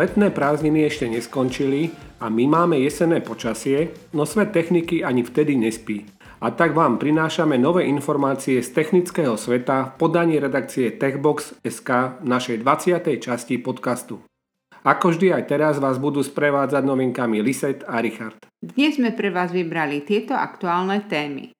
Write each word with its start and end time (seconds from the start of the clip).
Letné 0.00 0.32
prázdniny 0.32 0.88
ešte 0.88 1.04
neskončili 1.12 1.92
a 2.24 2.32
my 2.32 2.48
máme 2.48 2.80
jesenné 2.80 3.20
počasie, 3.20 3.92
no 4.16 4.24
svet 4.24 4.48
techniky 4.48 5.04
ani 5.04 5.20
vtedy 5.20 5.60
nespí. 5.60 6.08
A 6.40 6.56
tak 6.56 6.72
vám 6.72 6.96
prinášame 6.96 7.60
nové 7.60 7.84
informácie 7.84 8.64
z 8.64 8.72
technického 8.72 9.36
sveta 9.36 9.92
v 9.92 10.00
podaní 10.00 10.40
redakcie 10.40 10.96
Techbox.sk 10.96 12.16
v 12.16 12.24
našej 12.24 12.64
20. 12.64 13.20
časti 13.20 13.60
podcastu. 13.60 14.24
Ako 14.88 15.12
vždy 15.12 15.36
aj 15.36 15.44
teraz 15.52 15.76
vás 15.76 16.00
budú 16.00 16.24
sprevádzať 16.24 16.80
novinkami 16.80 17.44
Liset 17.44 17.84
a 17.84 18.00
Richard. 18.00 18.40
Dnes 18.56 18.96
sme 18.96 19.12
pre 19.12 19.28
vás 19.28 19.52
vybrali 19.52 20.00
tieto 20.00 20.32
aktuálne 20.32 21.04
témy. 21.12 21.52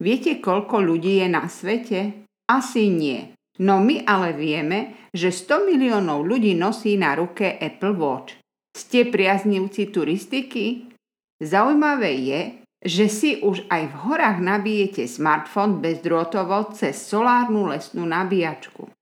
Viete, 0.00 0.40
koľko 0.40 0.80
ľudí 0.80 1.20
je 1.20 1.28
na 1.28 1.44
svete? 1.44 2.24
Asi 2.48 2.88
nie. 2.88 3.35
No 3.62 3.80
my 3.80 4.04
ale 4.04 4.36
vieme, 4.36 5.08
že 5.16 5.32
100 5.32 5.64
miliónov 5.72 6.28
ľudí 6.28 6.52
nosí 6.52 7.00
na 7.00 7.16
ruke 7.16 7.56
Apple 7.56 7.96
Watch. 7.96 8.36
Ste 8.76 9.08
priaznivci 9.08 9.88
turistiky? 9.88 10.92
Zaujímavé 11.40 12.12
je, 12.20 12.40
že 12.84 13.08
si 13.08 13.30
už 13.40 13.64
aj 13.72 13.82
v 13.88 13.94
horách 14.04 14.38
nabijete 14.44 15.08
smartfón 15.08 15.80
bezdrôtovo 15.80 16.76
cez 16.76 17.00
solárnu 17.00 17.72
lesnú 17.72 18.04
nabíjačku. 18.04 18.92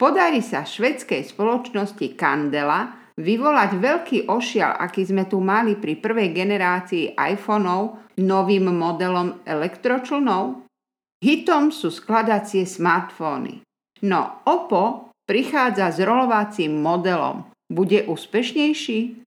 Podarí 0.00 0.40
sa 0.40 0.64
švedskej 0.64 1.28
spoločnosti 1.28 2.16
Candela 2.16 3.12
vyvolať 3.18 3.70
veľký 3.76 4.18
ošial, 4.30 4.78
aký 4.78 5.04
sme 5.04 5.26
tu 5.28 5.42
mali 5.42 5.76
pri 5.76 5.98
prvej 5.98 6.32
generácii 6.32 7.18
iPhoneov 7.18 8.14
novým 8.22 8.72
modelom 8.72 9.42
elektročlnov? 9.44 10.64
Hitom 11.18 11.74
sú 11.74 11.90
skladacie 11.90 12.62
smartfóny. 12.62 13.67
No 13.98 14.46
Oppo 14.46 15.10
prichádza 15.26 15.90
s 15.90 15.98
rolovacím 15.98 16.78
modelom. 16.78 17.50
Bude 17.66 18.06
úspešnejší? 18.06 19.26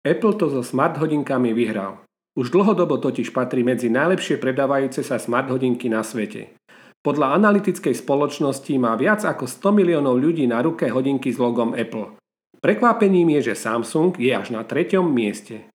Apple 0.00 0.34
to 0.40 0.48
so 0.48 0.64
smart 0.64 0.96
hodinkami 0.96 1.52
vyhral. 1.52 2.00
Už 2.40 2.48
dlhodobo 2.48 2.96
totiž 2.96 3.36
patrí 3.36 3.60
medzi 3.60 3.92
najlepšie 3.92 4.40
predávajúce 4.40 5.04
sa 5.04 5.20
smart 5.20 5.52
hodinky 5.52 5.92
na 5.92 6.00
svete. 6.00 6.56
Podľa 7.04 7.36
analytickej 7.36 7.92
spoločnosti 7.92 8.72
má 8.80 8.96
viac 8.96 9.28
ako 9.28 9.44
100 9.44 9.76
miliónov 9.76 10.16
ľudí 10.16 10.48
na 10.48 10.64
ruke 10.64 10.88
hodinky 10.88 11.36
s 11.36 11.36
logom 11.36 11.76
Apple. 11.76 12.16
Prekvapením 12.64 13.36
je, 13.36 13.52
že 13.52 13.60
Samsung 13.60 14.16
je 14.16 14.32
až 14.32 14.56
na 14.56 14.64
treťom 14.64 15.04
mieste. 15.04 15.68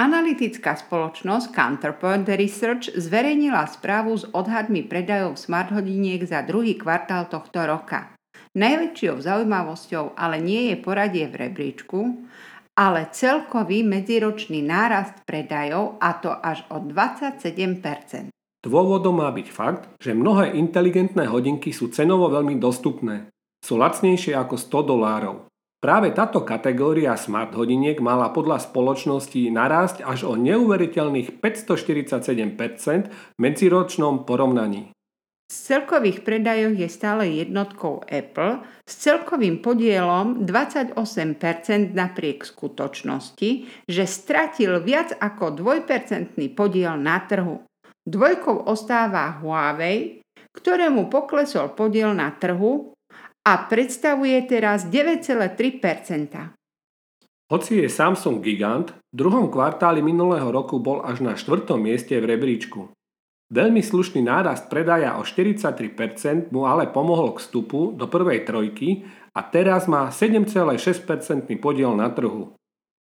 Analytická 0.00 0.80
spoločnosť 0.80 1.52
Counterpoint 1.52 2.24
Research 2.24 2.88
zverejnila 2.96 3.68
správu 3.68 4.16
s 4.16 4.24
odhadmi 4.32 4.88
predajov 4.88 5.36
smart 5.36 5.68
hodiniek 5.76 6.24
za 6.24 6.40
druhý 6.40 6.80
kvartál 6.80 7.28
tohto 7.28 7.60
roka. 7.68 8.16
Najväčšou 8.56 9.20
zaujímavosťou 9.20 10.16
ale 10.16 10.40
nie 10.40 10.72
je 10.72 10.80
poradie 10.80 11.28
v 11.28 11.44
rebríčku, 11.44 12.00
ale 12.80 13.12
celkový 13.12 13.84
medziročný 13.84 14.64
nárast 14.64 15.20
predajov 15.28 16.00
a 16.00 16.16
to 16.16 16.32
až 16.32 16.64
o 16.72 16.80
27%. 16.80 18.32
Dôvodom 18.64 19.20
má 19.20 19.28
byť 19.28 19.48
fakt, 19.52 19.84
že 20.00 20.16
mnohé 20.16 20.56
inteligentné 20.56 21.28
hodinky 21.28 21.76
sú 21.76 21.92
cenovo 21.92 22.32
veľmi 22.32 22.56
dostupné. 22.56 23.28
Sú 23.60 23.76
lacnejšie 23.76 24.32
ako 24.32 24.56
100 24.56 24.80
dolárov. 24.96 25.49
Práve 25.80 26.12
táto 26.12 26.44
kategória 26.44 27.16
smart 27.16 27.56
hodiniek 27.56 28.04
mala 28.04 28.28
podľa 28.36 28.68
spoločnosti 28.68 29.48
narásť 29.48 30.04
až 30.04 30.28
o 30.28 30.36
neuveriteľných 30.36 31.40
547% 31.40 33.08
v 33.08 33.38
medziročnom 33.40 34.28
porovnaní. 34.28 34.92
Z 35.48 35.56
celkových 35.74 36.20
predajoch 36.20 36.76
je 36.76 36.88
stále 36.92 37.32
jednotkou 37.32 38.04
Apple 38.04 38.60
s 38.84 38.92
celkovým 39.02 39.64
podielom 39.64 40.44
28% 40.44 40.94
napriek 41.96 42.44
skutočnosti, 42.44 43.50
že 43.88 44.04
stratil 44.04 44.84
viac 44.84 45.16
ako 45.16 45.58
2% 45.64 46.36
podiel 46.52 47.00
na 47.00 47.24
trhu. 47.24 47.64
Dvojkou 48.04 48.68
ostáva 48.68 49.40
Huawei, 49.40 50.20
ktorému 50.52 51.08
poklesol 51.08 51.72
podiel 51.72 52.12
na 52.12 52.36
trhu 52.36 52.92
a 53.46 53.52
predstavuje 53.66 54.36
teraz 54.46 54.86
9,3% 54.88 56.60
Hoci 57.50 57.82
je 57.82 57.90
Samsung 57.90 58.38
gigant, 58.38 58.94
v 59.10 59.14
druhom 59.26 59.50
kvartáli 59.50 59.98
minulého 60.06 60.54
roku 60.54 60.78
bol 60.78 61.02
až 61.02 61.18
na 61.18 61.34
štvrtom 61.34 61.82
mieste 61.82 62.14
v 62.14 62.38
rebríčku. 62.38 62.94
Veľmi 63.50 63.82
slušný 63.82 64.22
nárast 64.22 64.70
predaja 64.70 65.18
o 65.18 65.26
43% 65.26 66.54
mu 66.54 66.70
ale 66.70 66.86
pomohol 66.86 67.34
k 67.34 67.42
vstupu 67.42 67.90
do 67.98 68.06
prvej 68.06 68.46
trojky 68.46 69.02
a 69.34 69.42
teraz 69.42 69.90
má 69.90 70.14
7,6% 70.14 71.50
podiel 71.58 71.90
na 71.98 72.06
trhu. 72.14 72.54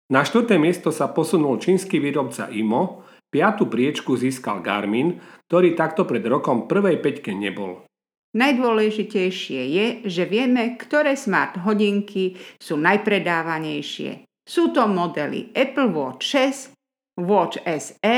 Na 0.10 0.26
štvrté 0.26 0.58
miesto 0.58 0.90
sa 0.90 1.14
posunul 1.14 1.62
čínsky 1.62 2.02
výrobca 2.02 2.50
IMO, 2.50 3.06
piatu 3.30 3.70
priečku 3.70 4.18
získal 4.18 4.66
Garmin, 4.66 5.22
ktorý 5.46 5.78
takto 5.78 6.10
pred 6.10 6.26
rokom 6.26 6.66
prvej 6.66 6.98
peťke 6.98 7.38
nebol. 7.38 7.86
Najdôležitejšie 8.32 9.62
je, 9.68 9.86
že 10.08 10.24
vieme, 10.24 10.80
ktoré 10.80 11.20
smart 11.20 11.60
hodinky 11.68 12.40
sú 12.64 12.80
najpredávanejšie. 12.80 14.24
Sú 14.48 14.72
to 14.72 14.88
modely 14.88 15.52
Apple 15.52 15.92
Watch 15.92 16.24
6, 16.24 16.72
Watch 17.20 17.60
SE, 17.68 18.18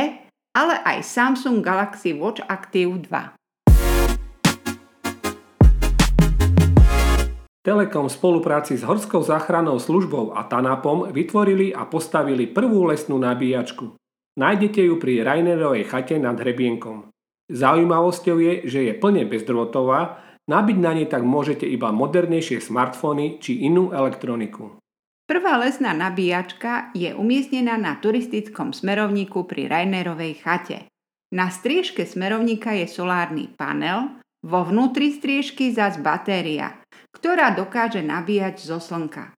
ale 0.54 0.76
aj 0.86 1.02
Samsung 1.02 1.66
Galaxy 1.66 2.14
Watch 2.14 2.46
Active 2.46 3.10
2. 3.10 3.42
Telekom 7.66 8.06
v 8.06 8.14
spolupráci 8.14 8.78
s 8.78 8.86
Horskou 8.86 9.26
záchrannou 9.26 9.82
službou 9.82 10.38
a 10.38 10.46
Tanapom 10.46 11.10
vytvorili 11.10 11.74
a 11.74 11.90
postavili 11.90 12.46
prvú 12.46 12.86
lesnú 12.86 13.18
nabíjačku. 13.18 13.98
Nájdete 14.38 14.94
ju 14.94 15.02
pri 15.02 15.26
Rainerovej 15.26 15.90
chate 15.90 16.22
nad 16.22 16.38
Hrebienkom. 16.38 17.13
Zaujímavosťou 17.54 18.38
je, 18.42 18.54
že 18.66 18.80
je 18.90 18.94
plne 18.98 19.30
bezdrôtová, 19.30 20.18
nabiť 20.50 20.78
na 20.82 20.92
nej 20.98 21.06
tak 21.06 21.22
môžete 21.22 21.70
iba 21.70 21.94
modernejšie 21.94 22.58
smartfóny 22.58 23.38
či 23.38 23.62
inú 23.70 23.94
elektroniku. 23.94 24.82
Prvá 25.30 25.62
lesná 25.62 25.94
nabíjačka 25.94 26.92
je 26.98 27.14
umiestnená 27.14 27.78
na 27.78 28.02
turistickom 28.02 28.74
smerovníku 28.74 29.46
pri 29.46 29.70
Rainerovej 29.70 30.34
chate. 30.42 30.90
Na 31.32 31.48
striežke 31.54 32.04
smerovníka 32.04 32.76
je 32.76 32.90
solárny 32.90 33.54
panel, 33.54 34.20
vo 34.44 34.68
vnútri 34.68 35.16
striežky 35.16 35.72
zas 35.72 35.96
batéria, 35.96 36.84
ktorá 37.16 37.56
dokáže 37.56 38.04
nabíjať 38.04 38.60
zo 38.60 38.84
slnka. 38.84 39.32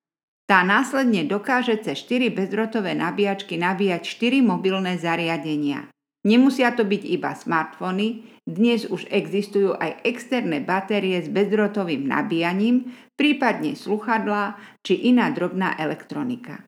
Tá 0.50 0.66
následne 0.66 1.26
dokáže 1.26 1.78
cez 1.82 2.02
4 2.06 2.34
bezdrotové 2.34 2.98
nabíjačky 2.98 3.58
nabíjať 3.58 4.02
4 4.02 4.42
mobilné 4.42 4.98
zariadenia. 4.98 5.90
Nemusia 6.26 6.74
to 6.74 6.82
byť 6.82 7.04
iba 7.06 7.38
smartfóny, 7.38 8.26
dnes 8.50 8.90
už 8.90 9.06
existujú 9.14 9.78
aj 9.78 10.02
externé 10.02 10.58
batérie 10.58 11.22
s 11.22 11.30
bezdrotovým 11.30 12.10
nabíjaním, 12.10 12.90
prípadne 13.14 13.78
sluchadlá 13.78 14.58
či 14.82 15.06
iná 15.06 15.30
drobná 15.30 15.78
elektronika. 15.78 16.66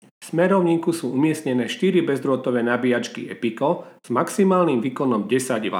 V 0.00 0.24
smerovníku 0.32 0.96
sú 0.96 1.12
umiestnené 1.12 1.68
4 1.68 2.00
bezdrôtové 2.08 2.64
nabíjačky 2.64 3.28
Epico 3.28 4.00
s 4.00 4.08
maximálnym 4.08 4.80
výkonom 4.80 5.28
10 5.28 5.60
W, 5.60 5.76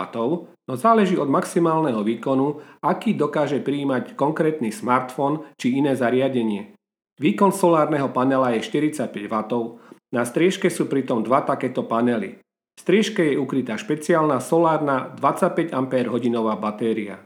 no 0.69 0.75
záleží 0.77 1.17
od 1.17 1.33
maximálneho 1.33 2.05
výkonu, 2.05 2.61
aký 2.85 3.17
dokáže 3.17 3.65
prijímať 3.65 4.13
konkrétny 4.13 4.69
smartfón 4.69 5.41
či 5.57 5.81
iné 5.81 5.97
zariadenie. 5.97 6.77
Výkon 7.17 7.49
solárneho 7.49 8.13
panela 8.13 8.53
je 8.53 8.61
45 8.61 9.09
W, 9.09 9.37
na 10.13 10.23
striežke 10.23 10.69
sú 10.69 10.85
pritom 10.85 11.25
dva 11.25 11.41
takéto 11.43 11.89
panely. 11.89 12.46
V 12.77 12.85
striežke 12.85 13.25
je 13.25 13.41
ukrytá 13.41 13.81
špeciálna 13.81 14.37
solárna 14.45 15.17
25 15.17 15.73
Ah 15.73 16.57
batéria. 16.61 17.25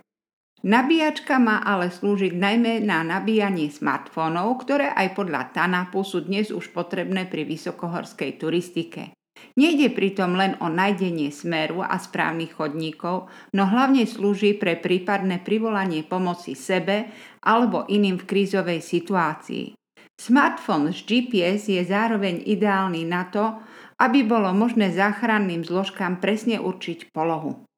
Nabíjačka 0.61 1.41
má 1.41 1.65
ale 1.65 1.89
slúžiť 1.89 2.37
najmä 2.37 2.85
na 2.85 3.01
nabíjanie 3.01 3.73
smartfónov, 3.73 4.61
ktoré 4.61 4.93
aj 4.93 5.17
podľa 5.17 5.51
TANAPu 5.57 6.05
sú 6.05 6.23
dnes 6.29 6.53
už 6.53 6.71
potrebné 6.77 7.25
pri 7.27 7.49
vysokohorskej 7.49 8.37
turistike. 8.37 9.17
Nejde 9.57 9.89
pritom 9.97 10.37
len 10.37 10.61
o 10.61 10.69
nájdenie 10.69 11.33
smeru 11.33 11.81
a 11.81 11.97
správnych 11.97 12.61
chodníkov, 12.61 13.33
no 13.57 13.65
hlavne 13.65 14.05
slúži 14.05 14.53
pre 14.53 14.77
prípadné 14.77 15.41
privolanie 15.41 16.05
pomoci 16.05 16.53
sebe 16.53 17.09
alebo 17.41 17.89
iným 17.89 18.21
v 18.21 18.29
krízovej 18.29 18.85
situácii. 18.85 19.73
Smartfón 20.21 20.93
s 20.93 21.09
GPS 21.09 21.73
je 21.73 21.81
zároveň 21.81 22.45
ideálny 22.45 23.09
na 23.09 23.33
to, 23.33 23.57
aby 24.01 24.25
bolo 24.25 24.49
možné 24.57 24.89
záchranným 24.97 25.61
zložkám 25.61 26.25
presne 26.25 26.57
určiť 26.57 27.13
polohu. 27.13 27.69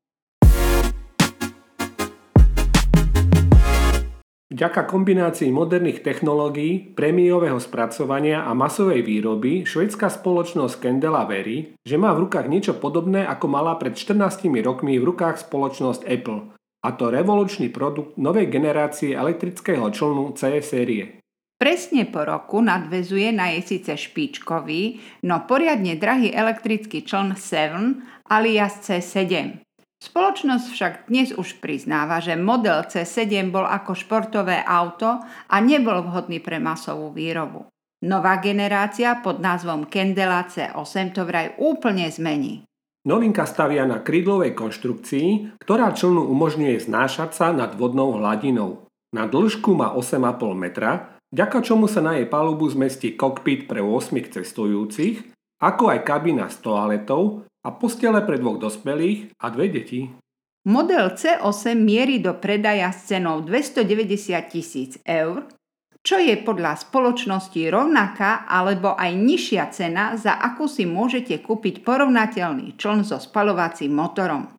Vďaka 4.52 4.84
kombinácii 4.84 5.48
moderných 5.48 6.04
technológií, 6.04 6.92
prémiového 6.92 7.56
spracovania 7.56 8.44
a 8.44 8.52
masovej 8.52 9.00
výroby 9.00 9.64
švedská 9.64 10.12
spoločnosť 10.12 10.76
Candela 10.76 11.24
verí, 11.24 11.72
že 11.82 11.96
má 11.96 12.12
v 12.12 12.28
rukách 12.28 12.52
niečo 12.52 12.76
podobné 12.76 13.24
ako 13.24 13.48
mala 13.48 13.80
pred 13.80 13.96
14 13.96 14.52
rokmi 14.60 15.00
v 15.00 15.08
rukách 15.08 15.48
spoločnosť 15.48 16.04
Apple. 16.04 16.52
a 16.82 16.88
to 16.98 17.14
revolučný 17.14 17.70
produkt 17.70 18.18
novej 18.18 18.50
generácie 18.50 19.14
elektrického 19.14 19.86
člnu 19.88 20.34
C 20.34 20.58
série. 20.60 21.21
Presne 21.62 22.10
po 22.10 22.26
roku 22.26 22.58
nadvezuje 22.58 23.30
na 23.30 23.54
jej 23.54 23.62
síce 23.62 23.94
špičkový, 23.94 24.98
no 25.22 25.46
poriadne 25.46 25.94
drahý 25.94 26.34
elektrický 26.34 27.06
čln 27.06 27.38
7 27.38 28.02
alias 28.26 28.82
C7. 28.82 29.62
Spoločnosť 30.02 30.66
však 30.74 30.92
dnes 31.06 31.30
už 31.30 31.62
priznáva, 31.62 32.18
že 32.18 32.34
model 32.34 32.82
C7 32.82 33.54
bol 33.54 33.62
ako 33.62 33.94
športové 33.94 34.58
auto 34.58 35.22
a 35.22 35.56
nebol 35.62 36.02
vhodný 36.02 36.42
pre 36.42 36.58
masovú 36.58 37.14
výrobu. 37.14 37.70
Nová 38.10 38.42
generácia 38.42 39.22
pod 39.22 39.38
názvom 39.38 39.86
Candela 39.86 40.42
C8 40.42 41.14
to 41.14 41.22
vraj 41.22 41.54
úplne 41.62 42.10
zmení. 42.10 42.66
Novinka 43.06 43.46
stavia 43.46 43.86
na 43.86 44.02
krídlovej 44.02 44.58
konštrukcii, 44.58 45.62
ktorá 45.62 45.94
člnu 45.94 46.26
umožňuje 46.26 46.90
znášať 46.90 47.30
sa 47.30 47.54
nad 47.54 47.78
vodnou 47.78 48.18
hladinou. 48.18 48.90
Na 49.14 49.30
dĺžku 49.30 49.78
má 49.78 49.94
8,5 49.94 50.58
metra, 50.58 51.11
vďaka 51.32 51.58
čomu 51.64 51.88
sa 51.88 52.04
na 52.04 52.20
jej 52.20 52.28
palubu 52.28 52.68
zmestí 52.68 53.16
kokpit 53.16 53.66
pre 53.66 53.80
8 53.80 54.14
cestujúcich, 54.30 55.32
ako 55.58 55.90
aj 55.90 56.00
kabína 56.06 56.46
s 56.52 56.60
toaletou 56.60 57.48
a 57.64 57.68
postele 57.72 58.20
pre 58.22 58.38
dvoch 58.38 58.60
dospelých 58.60 59.34
a 59.40 59.46
dve 59.50 59.66
deti. 59.72 60.00
Model 60.62 61.18
C8 61.18 61.74
mierí 61.74 62.22
do 62.22 62.38
predaja 62.38 62.94
s 62.94 63.10
cenou 63.10 63.42
290 63.42 64.52
tisíc 64.52 64.94
eur 65.02 65.42
čo 66.02 66.18
je 66.18 66.34
podľa 66.34 66.82
spoločnosti 66.82 67.62
rovnaká 67.70 68.42
alebo 68.50 68.98
aj 68.98 69.14
nižšia 69.14 69.64
cena, 69.70 70.18
za 70.18 70.34
akú 70.34 70.66
si 70.66 70.82
môžete 70.82 71.38
kúpiť 71.38 71.86
porovnateľný 71.86 72.74
čln 72.74 73.06
so 73.06 73.22
spalovacím 73.22 73.94
motorom. 73.94 74.50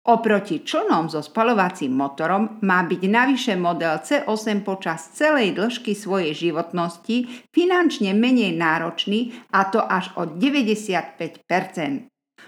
Oproti 0.00 0.64
člnom 0.64 1.12
so 1.12 1.20
spalovacím 1.20 1.92
motorom 1.92 2.62
má 2.64 2.80
byť 2.88 3.02
navyše 3.04 3.52
model 3.56 4.00
C8 4.00 4.64
počas 4.64 5.12
celej 5.12 5.52
dĺžky 5.52 5.92
svojej 5.92 6.32
životnosti 6.32 7.48
finančne 7.52 8.16
menej 8.16 8.56
náročný 8.56 9.36
a 9.52 9.68
to 9.68 9.84
až 9.84 10.08
o 10.16 10.24
95%. 10.24 11.44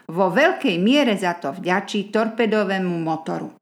Vo 0.08 0.26
veľkej 0.32 0.76
miere 0.80 1.12
za 1.20 1.36
to 1.36 1.52
vďačí 1.52 2.08
torpedovému 2.08 2.96
motoru 3.04 3.52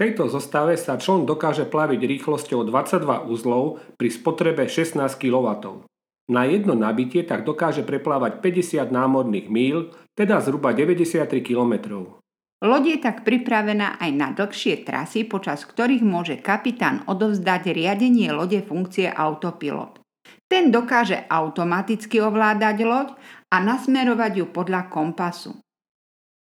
tejto 0.00 0.32
zostave 0.32 0.80
sa 0.80 0.96
čln 0.96 1.28
dokáže 1.28 1.68
plaviť 1.68 2.00
rýchlosťou 2.00 2.64
22 2.64 3.28
uzlov 3.28 3.84
pri 4.00 4.08
spotrebe 4.08 4.64
16 4.64 4.96
kW. 5.20 5.48
Na 6.32 6.48
jedno 6.48 6.72
nabitie 6.72 7.20
tak 7.20 7.44
dokáže 7.44 7.84
preplávať 7.84 8.40
50 8.40 8.88
námorných 8.88 9.52
míl, 9.52 9.92
teda 10.16 10.40
zhruba 10.40 10.72
93 10.72 11.28
km. 11.44 11.76
Loď 12.60 12.84
je 12.92 12.98
tak 13.00 13.24
pripravená 13.24 13.96
aj 13.96 14.10
na 14.12 14.28
dlhšie 14.36 14.84
trasy, 14.84 15.24
počas 15.24 15.64
ktorých 15.64 16.04
môže 16.04 16.36
kapitán 16.44 17.00
odovzdať 17.08 17.72
riadenie 17.72 18.28
lode 18.36 18.60
funkcie 18.60 19.08
autopilot. 19.08 20.04
Ten 20.44 20.68
dokáže 20.68 21.24
automaticky 21.24 22.20
ovládať 22.20 22.76
loď 22.84 23.08
a 23.48 23.56
nasmerovať 23.64 24.32
ju 24.44 24.46
podľa 24.52 24.92
kompasu. 24.92 25.56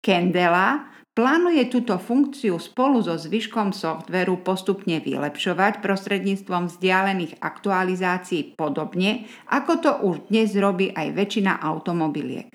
Kendela 0.03 0.99
Plánuje 1.19 1.67
túto 1.67 1.99
funkciu 1.99 2.63
spolu 2.63 3.03
so 3.03 3.19
zvyškom 3.19 3.75
softveru 3.75 4.39
postupne 4.47 5.03
vylepšovať 5.03 5.83
prostredníctvom 5.83 6.71
vzdialených 6.71 7.43
aktualizácií 7.43 8.55
podobne, 8.55 9.27
ako 9.51 9.73
to 9.83 9.91
už 10.07 10.31
dnes 10.31 10.55
robí 10.55 10.95
aj 10.95 11.19
väčšina 11.19 11.59
automobiliek. 11.59 12.47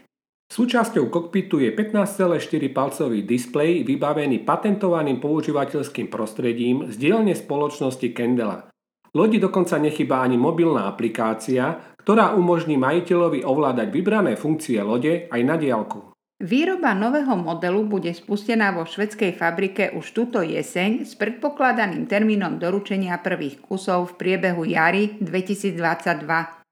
Súčasťou 0.53 1.09
kokpitu 1.09 1.57
je 1.65 1.73
15,4 1.73 2.37
palcový 2.69 3.25
displej 3.25 3.81
vybavený 3.89 4.45
patentovaným 4.45 5.17
používateľským 5.17 6.13
prostredím 6.13 6.93
z 6.93 7.01
dielne 7.01 7.33
spoločnosti 7.33 8.13
Kendela. 8.13 8.69
Lodi 9.17 9.41
dokonca 9.41 9.81
nechybá 9.81 10.21
ani 10.21 10.37
mobilná 10.37 10.85
aplikácia, 10.85 11.97
ktorá 11.97 12.37
umožní 12.37 12.77
majiteľovi 12.77 13.41
ovládať 13.41 13.89
vybrané 13.89 14.37
funkcie 14.37 14.77
lode 14.85 15.25
aj 15.25 15.41
na 15.41 15.57
diálku. 15.57 16.13
Výroba 16.37 16.93
nového 16.93 17.33
modelu 17.33 17.89
bude 17.89 18.13
spustená 18.13 18.77
vo 18.77 18.85
švedskej 18.85 19.33
fabrike 19.33 19.89
už 19.97 20.05
túto 20.13 20.45
jeseň 20.45 21.01
s 21.01 21.17
predpokladaným 21.17 22.05
termínom 22.05 22.61
doručenia 22.61 23.17
prvých 23.17 23.57
kusov 23.57 24.13
v 24.13 24.21
priebehu 24.21 24.69
jary 24.69 25.17
2022. 25.17 26.62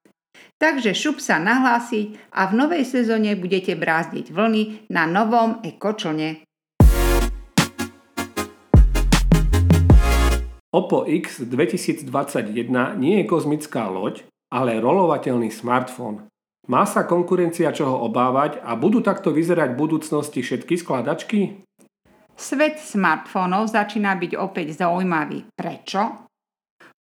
Takže 0.62 0.94
šup 0.94 1.18
sa 1.18 1.42
nahlásiť 1.42 2.30
a 2.38 2.46
v 2.46 2.54
novej 2.54 2.86
sezóne 2.86 3.34
budete 3.34 3.74
brázdiť 3.74 4.30
vlny 4.30 4.94
na 4.94 5.10
novom 5.10 5.58
ekočlne. 5.66 6.46
Oppo 10.70 11.10
X 11.10 11.42
2021 11.50 12.06
nie 13.02 13.20
je 13.20 13.26
kozmická 13.26 13.90
loď, 13.90 14.22
ale 14.54 14.78
rolovateľný 14.78 15.50
smartfón. 15.50 16.30
Má 16.70 16.86
sa 16.86 17.10
konkurencia 17.10 17.74
čoho 17.74 18.06
obávať 18.06 18.62
a 18.62 18.78
budú 18.78 19.02
takto 19.02 19.34
vyzerať 19.34 19.74
v 19.74 19.82
budúcnosti 19.82 20.46
všetky 20.46 20.78
skladačky? 20.78 21.66
Svet 22.38 22.78
smartfónov 22.78 23.66
začína 23.66 24.14
byť 24.14 24.38
opäť 24.38 24.78
zaujímavý. 24.78 25.50
Prečo? 25.58 26.31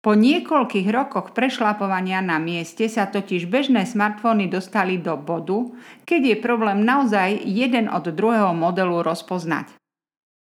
Po 0.02 0.18
niekoľkých 0.18 0.90
rokoch 0.90 1.30
prešlapovania 1.38 2.26
na 2.26 2.42
mieste 2.42 2.90
sa 2.90 3.06
totiž 3.06 3.46
bežné 3.46 3.86
smartfóny 3.86 4.50
dostali 4.50 4.98
do 4.98 5.14
bodu, 5.14 5.70
keď 6.10 6.22
je 6.26 6.38
problém 6.42 6.82
naozaj 6.82 7.38
jeden 7.46 7.86
od 7.86 8.10
druhého 8.10 8.50
modelu 8.58 9.06
rozpoznať. 9.06 9.78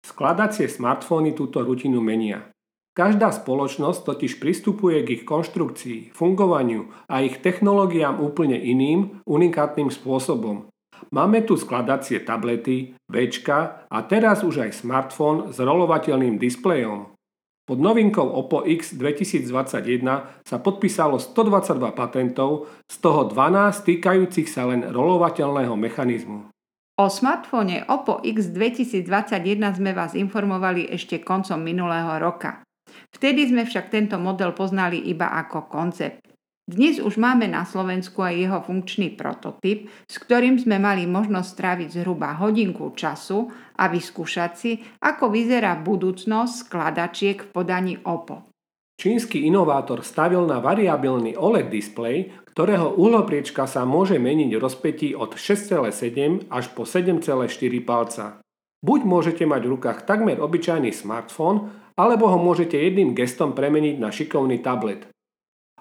Skladacie 0.01 0.65
smartfóny 0.65 1.37
túto 1.37 1.61
rutinu 1.61 2.01
menia. 2.01 2.49
Každá 2.97 3.29
spoločnosť 3.29 4.05
totiž 4.05 4.41
pristupuje 4.41 5.05
k 5.05 5.21
ich 5.21 5.23
konštrukcii, 5.25 6.17
fungovaniu 6.17 6.89
a 7.05 7.21
ich 7.21 7.37
technológiám 7.41 8.21
úplne 8.25 8.57
iným, 8.57 9.21
unikátnym 9.29 9.93
spôsobom. 9.93 10.65
Máme 11.13 11.45
tu 11.45 11.61
skladacie 11.61 12.25
tablety, 12.25 12.97
Včka 13.05 13.85
a 13.85 13.97
teraz 14.05 14.41
už 14.41 14.65
aj 14.65 14.81
smartfón 14.81 15.53
s 15.53 15.61
rolovateľným 15.61 16.41
displejom. 16.41 17.12
Pod 17.63 17.79
novinkou 17.79 18.27
Oppo 18.27 18.67
X 18.67 18.99
2021 18.99 20.03
sa 20.43 20.57
podpísalo 20.59 21.15
122 21.15 21.95
patentov, 21.95 22.67
z 22.91 22.99
toho 22.99 23.23
12 23.31 23.87
týkajúcich 23.87 24.51
sa 24.51 24.67
len 24.67 24.83
rolovateľného 24.83 25.71
mechanizmu. 25.71 26.51
O 26.99 27.05
smartfóne 27.07 27.87
Oppo 27.87 28.19
X 28.19 28.51
2021 28.51 29.79
sme 29.79 29.95
vás 29.95 30.11
informovali 30.11 30.91
ešte 30.91 31.23
koncom 31.23 31.63
minulého 31.63 32.19
roka. 32.19 32.67
Vtedy 33.15 33.47
sme 33.47 33.63
však 33.63 33.87
tento 33.87 34.19
model 34.19 34.51
poznali 34.51 34.99
iba 35.07 35.31
ako 35.31 35.71
koncept. 35.71 36.22
Dnes 36.63 36.95
už 37.03 37.19
máme 37.19 37.43
na 37.51 37.67
Slovensku 37.67 38.23
aj 38.23 38.39
jeho 38.39 38.59
funkčný 38.63 39.19
prototyp, 39.19 39.91
s 40.07 40.15
ktorým 40.15 40.55
sme 40.55 40.79
mali 40.79 41.03
možnosť 41.03 41.49
stráviť 41.51 41.89
zhruba 41.99 42.39
hodinku 42.39 42.87
času 42.95 43.51
a 43.75 43.91
vyskúšať 43.91 44.51
si, 44.55 44.79
ako 45.03 45.27
vyzerá 45.27 45.75
budúcnosť 45.83 46.53
skladačiek 46.63 47.43
v 47.43 47.49
podaní 47.51 47.99
OPPO. 47.99 48.47
Čínsky 48.95 49.43
inovátor 49.43 50.07
stavil 50.07 50.47
na 50.47 50.63
variabilný 50.63 51.35
OLED 51.35 51.67
displej, 51.67 52.31
ktorého 52.55 52.95
uhlopriečka 52.95 53.67
sa 53.67 53.83
môže 53.83 54.15
meniť 54.15 54.55
v 54.55 54.63
rozpetí 54.63 55.09
od 55.19 55.35
6,7 55.35 56.47
až 56.47 56.65
po 56.71 56.87
7,4 56.87 57.43
palca. 57.83 58.39
Buď 58.79 58.99
môžete 59.03 59.43
mať 59.43 59.67
v 59.67 59.71
rukách 59.75 60.07
takmer 60.07 60.39
obyčajný 60.39 60.95
smartfón, 60.95 61.75
alebo 61.99 62.31
ho 62.31 62.39
môžete 62.39 62.79
jedným 62.79 63.11
gestom 63.11 63.51
premeniť 63.51 63.99
na 63.99 64.15
šikovný 64.15 64.63
tablet. 64.63 65.12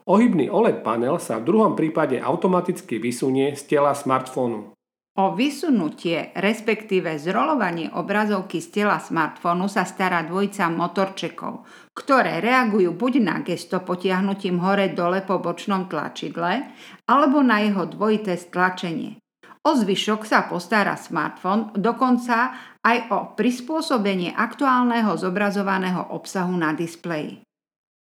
Ohybný 0.03 0.51
OLED 0.51 0.83
panel 0.83 1.23
sa 1.23 1.39
v 1.39 1.47
druhom 1.47 1.79
prípade 1.79 2.19
automaticky 2.19 2.99
vysunie 2.99 3.55
z 3.55 3.63
tela 3.71 3.95
smartfónu. 3.95 4.75
O 5.13 5.37
vysunutie, 5.37 6.33
respektíve 6.33 7.21
zrolovanie 7.21 7.93
obrazovky 7.93 8.65
z 8.65 8.81
tela 8.81 8.97
smartfónu 8.97 9.69
sa 9.69 9.85
stará 9.85 10.25
dvojica 10.25 10.73
motorčekov, 10.73 11.69
ktoré 11.93 12.41
reagujú 12.41 12.97
buď 12.97 13.13
na 13.21 13.37
gesto 13.45 13.85
potiahnutím 13.85 14.57
hore-dole 14.57 15.21
po 15.29 15.37
bočnom 15.37 15.85
tlačidle, 15.85 16.73
alebo 17.05 17.45
na 17.45 17.61
jeho 17.61 17.85
dvojité 17.85 18.41
stlačenie. 18.41 19.21
O 19.69 19.77
zvyšok 19.77 20.25
sa 20.27 20.49
postará 20.49 20.97
smartfón, 20.97 21.77
dokonca 21.77 22.57
aj 22.81 22.99
o 23.13 23.19
prispôsobenie 23.37 24.33
aktuálneho 24.35 25.15
zobrazovaného 25.15 26.09
obsahu 26.11 26.57
na 26.57 26.73
displeji. 26.73 27.45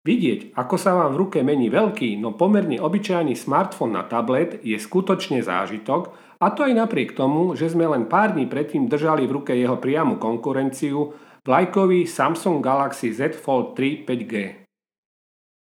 Vidieť, 0.02 0.58
ako 0.58 0.74
sa 0.74 0.98
vám 0.98 1.14
v 1.14 1.20
ruke 1.22 1.38
mení 1.46 1.70
veľký, 1.70 2.18
no 2.18 2.34
pomerne 2.34 2.74
obyčajný 2.82 3.38
smartfón 3.38 3.94
na 3.94 4.02
tablet 4.02 4.58
je 4.66 4.74
skutočne 4.74 5.38
zážitok, 5.46 6.10
a 6.42 6.50
to 6.50 6.66
aj 6.66 6.74
napriek 6.74 7.14
tomu, 7.14 7.54
že 7.54 7.70
sme 7.70 7.86
len 7.86 8.10
pár 8.10 8.34
dní 8.34 8.50
predtým 8.50 8.90
držali 8.90 9.30
v 9.30 9.34
ruke 9.38 9.54
jeho 9.54 9.78
priamu 9.78 10.18
konkurenciu, 10.18 11.14
vlajkový 11.46 12.10
Samsung 12.10 12.58
Galaxy 12.58 13.14
Z 13.14 13.38
Fold 13.38 13.78
3 13.78 14.02
5G. 14.02 14.34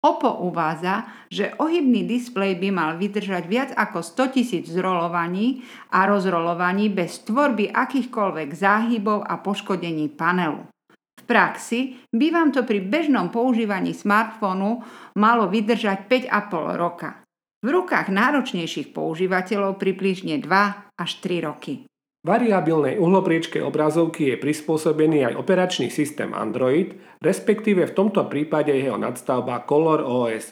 OPPO 0.01 0.49
uvádza, 0.49 1.05
že 1.29 1.53
ohybný 1.61 2.09
displej 2.09 2.57
by 2.57 2.73
mal 2.73 2.97
vydržať 2.97 3.45
viac 3.45 3.69
ako 3.77 4.01
100 4.01 4.33
tisíc 4.33 4.65
zrolovaní 4.65 5.61
a 5.93 6.09
rozrolovaní 6.09 6.89
bez 6.89 7.21
tvorby 7.29 7.69
akýchkoľvek 7.69 8.49
záhybov 8.49 9.21
a 9.21 9.37
poškodení 9.37 10.09
panelu. 10.17 10.70
Praxi 11.31 11.95
by 12.11 12.27
vám 12.27 12.51
to 12.51 12.67
pri 12.67 12.83
bežnom 12.83 13.31
používaní 13.31 13.95
smartfónu 13.95 14.83
malo 15.15 15.47
vydržať 15.47 16.27
5,5 16.27 16.75
roka. 16.75 17.23
V 17.63 17.71
rukách 17.71 18.11
náročnejších 18.11 18.91
používateľov 18.91 19.79
približne 19.79 20.43
2 20.43 20.99
až 20.99 21.11
3 21.23 21.47
roky. 21.47 21.87
Variabilnej 22.27 22.99
uhlopriečke 22.99 23.63
obrazovky 23.63 24.35
je 24.35 24.43
prispôsobený 24.43 25.31
aj 25.31 25.39
operačný 25.39 25.87
systém 25.87 26.35
Android, 26.35 26.99
respektíve 27.23 27.87
v 27.87 27.95
tomto 27.95 28.27
prípade 28.27 28.75
jeho 28.75 28.99
nadstavba 28.99 29.63
Color 29.63 30.03
OS. 30.03 30.51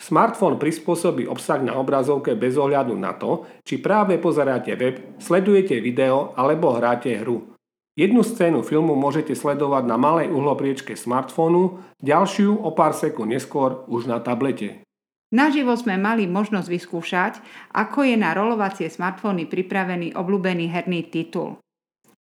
Smartfón 0.00 0.56
prispôsobí 0.56 1.28
obsah 1.28 1.60
na 1.60 1.76
obrazovke 1.76 2.32
bez 2.32 2.56
ohľadu 2.56 2.96
na 2.96 3.12
to, 3.12 3.44
či 3.60 3.76
práve 3.76 4.16
pozeráte 4.16 4.72
web, 4.72 5.20
sledujete 5.20 5.84
video 5.84 6.32
alebo 6.32 6.72
hráte 6.72 7.12
hru. 7.20 7.53
Jednu 7.94 8.26
scénu 8.26 8.66
filmu 8.66 8.98
môžete 8.98 9.38
sledovať 9.38 9.86
na 9.86 9.94
malej 9.94 10.34
uhlopriečke 10.34 10.98
smartfónu, 10.98 11.78
ďalšiu 12.02 12.58
o 12.58 12.74
pár 12.74 12.90
sekúnd 12.90 13.30
neskôr 13.30 13.86
už 13.86 14.10
na 14.10 14.18
tablete. 14.18 14.82
Naživo 15.30 15.78
sme 15.78 15.94
mali 15.94 16.26
možnosť 16.26 16.68
vyskúšať, 16.70 17.32
ako 17.70 18.02
je 18.02 18.18
na 18.18 18.34
rolovacie 18.34 18.90
smartfóny 18.90 19.46
pripravený 19.46 20.18
obľúbený 20.18 20.74
herný 20.74 21.06
titul. 21.06 21.62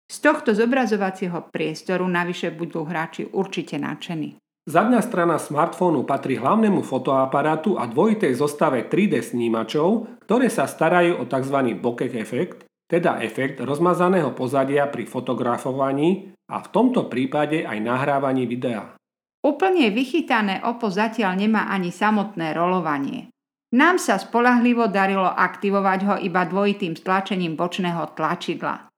Z 0.09 0.17
tohto 0.25 0.57
zobrazovacieho 0.57 1.53
priestoru 1.53 2.09
navyše 2.09 2.49
budú 2.49 2.81
hráči 2.81 3.29
určite 3.29 3.77
nadšení. 3.77 4.41
Zadná 4.65 5.01
strana 5.01 5.41
smartfónu 5.41 6.05
patrí 6.05 6.37
hlavnému 6.37 6.85
fotoaparátu 6.85 7.77
a 7.77 7.89
dvojitej 7.89 8.33
zostave 8.37 8.85
3D 8.85 9.21
snímačov, 9.21 10.09
ktoré 10.25 10.49
sa 10.53 10.69
starajú 10.69 11.21
o 11.21 11.25
tzv. 11.25 11.57
bokeh 11.81 12.13
efekt, 12.17 12.69
teda 12.91 13.23
efekt 13.23 13.63
rozmazaného 13.63 14.35
pozadia 14.35 14.91
pri 14.91 15.07
fotografovaní 15.07 16.35
a 16.51 16.59
v 16.59 16.67
tomto 16.67 17.07
prípade 17.07 17.63
aj 17.63 17.79
nahrávaní 17.79 18.43
videa. 18.43 18.99
Úplne 19.41 19.89
vychytané 19.95 20.59
opo 20.67 20.91
zatiaľ 20.91 21.39
nemá 21.39 21.71
ani 21.71 21.89
samotné 21.89 22.51
rolovanie. 22.51 23.31
Nám 23.71 24.03
sa 24.03 24.19
spolahlivo 24.19 24.91
darilo 24.91 25.31
aktivovať 25.31 25.99
ho 26.03 26.15
iba 26.19 26.43
dvojitým 26.43 26.99
stlačením 26.99 27.55
bočného 27.55 28.11
tlačidla. 28.11 28.91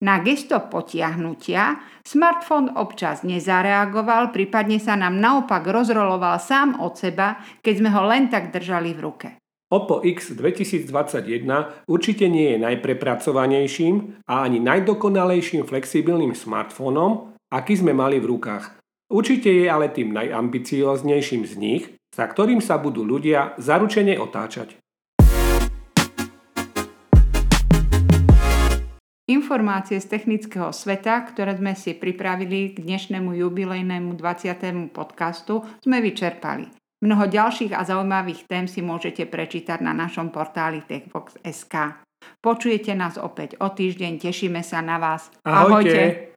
Na 0.00 0.22
gesto 0.24 0.56
potiahnutia 0.70 1.76
smartfón 2.06 2.72
občas 2.72 3.26
nezareagoval, 3.26 4.32
prípadne 4.32 4.80
sa 4.80 4.96
nám 4.96 5.18
naopak 5.20 5.66
rozroloval 5.66 6.40
sám 6.40 6.80
od 6.80 6.96
seba, 6.96 7.36
keď 7.60 7.74
sme 7.84 7.90
ho 7.92 8.02
len 8.08 8.32
tak 8.32 8.54
držali 8.54 8.96
v 8.96 9.00
ruke. 9.02 9.28
Oppo 9.70 10.02
X 10.02 10.34
2021 10.34 11.86
určite 11.86 12.26
nie 12.26 12.50
je 12.50 12.58
najprepracovanejším 12.58 14.26
a 14.26 14.42
ani 14.42 14.58
najdokonalejším 14.58 15.62
flexibilným 15.62 16.34
smartfónom, 16.34 17.38
aký 17.54 17.78
sme 17.78 17.94
mali 17.94 18.18
v 18.18 18.34
rukách. 18.34 18.82
Určite 19.06 19.46
je 19.46 19.70
ale 19.70 19.94
tým 19.94 20.10
najambicióznejším 20.10 21.46
z 21.46 21.54
nich, 21.54 21.82
za 22.10 22.26
ktorým 22.26 22.58
sa 22.58 22.82
budú 22.82 23.06
ľudia 23.06 23.54
zaručene 23.62 24.18
otáčať. 24.18 24.74
Informácie 29.30 30.02
z 30.02 30.06
technického 30.10 30.74
sveta, 30.74 31.22
ktoré 31.30 31.54
sme 31.54 31.78
si 31.78 31.94
pripravili 31.94 32.74
k 32.74 32.82
dnešnému 32.82 33.38
jubilejnému 33.38 34.18
20. 34.18 34.90
podcastu, 34.90 35.62
sme 35.78 36.02
vyčerpali. 36.02 36.79
Mnoho 37.00 37.32
ďalších 37.32 37.72
a 37.72 37.80
zaujímavých 37.80 38.44
tém 38.44 38.68
si 38.68 38.84
môžete 38.84 39.24
prečítať 39.24 39.80
na 39.80 39.96
našom 39.96 40.28
portáli 40.28 40.84
techbox.sk. 40.84 41.96
Počujete 42.44 42.92
nás 42.92 43.16
opäť 43.16 43.56
o 43.56 43.72
týždeň, 43.72 44.20
tešíme 44.20 44.60
sa 44.60 44.84
na 44.84 45.00
vás. 45.00 45.32
Ahojte! 45.40 45.96
Ahojte. 45.96 46.30